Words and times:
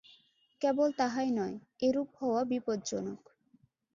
কেবল 0.61 0.89
তাহাই 0.99 1.29
নয়, 1.31 1.55
এরূপ 1.81 2.09
হওয়া 2.19 2.41
বিপজ্জনক। 2.43 3.21